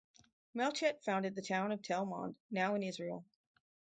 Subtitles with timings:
[0.55, 3.23] Melchett founded the town of Tel Mond, now in Israel.